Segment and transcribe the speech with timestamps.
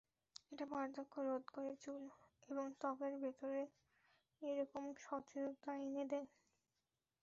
[0.51, 2.03] এটা বার্ধক্য রোধ করে চুল
[2.49, 3.53] এবং ত্বকের ভেতর
[4.41, 6.27] একরকম সতেজতা এনে দেয়।